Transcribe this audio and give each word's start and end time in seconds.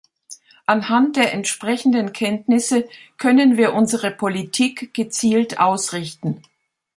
Anhand 0.65 1.15
der 1.15 1.31
entsprechenden 1.31 2.11
Kenntnisse 2.11 2.89
können 3.19 3.55
wir 3.55 3.75
unsere 3.75 4.09
Politik 4.09 4.95
gezielt 4.95 5.59
ausrichten. 5.59 6.41